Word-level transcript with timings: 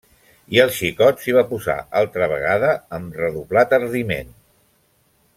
I 0.55 0.59
el 0.61 0.71
xicot 0.77 1.19
s'hi 1.25 1.35
va 1.35 1.43
posar 1.51 1.75
altra 1.99 2.29
vegada 2.31 2.71
amb 2.99 3.19
redoblat 3.21 3.77
ardiment. 3.81 4.33